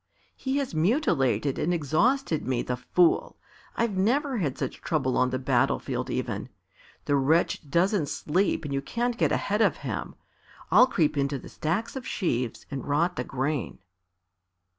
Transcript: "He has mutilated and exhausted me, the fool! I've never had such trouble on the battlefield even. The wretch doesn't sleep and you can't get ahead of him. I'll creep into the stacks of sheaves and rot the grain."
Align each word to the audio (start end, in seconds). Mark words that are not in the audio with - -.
"He 0.35 0.57
has 0.57 0.73
mutilated 0.73 1.59
and 1.59 1.71
exhausted 1.71 2.47
me, 2.47 2.63
the 2.63 2.75
fool! 2.75 3.37
I've 3.77 3.95
never 3.95 4.39
had 4.39 4.57
such 4.57 4.81
trouble 4.81 5.15
on 5.15 5.29
the 5.29 5.37
battlefield 5.37 6.09
even. 6.09 6.49
The 7.05 7.15
wretch 7.15 7.69
doesn't 7.69 8.07
sleep 8.09 8.65
and 8.65 8.73
you 8.73 8.81
can't 8.81 9.15
get 9.15 9.31
ahead 9.31 9.61
of 9.61 9.77
him. 9.85 10.15
I'll 10.71 10.87
creep 10.87 11.17
into 11.17 11.37
the 11.37 11.49
stacks 11.49 11.95
of 11.95 12.07
sheaves 12.07 12.65
and 12.71 12.83
rot 12.87 13.15
the 13.15 13.23
grain." 13.23 13.77